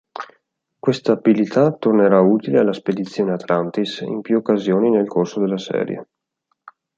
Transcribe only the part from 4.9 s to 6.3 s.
corso della serie.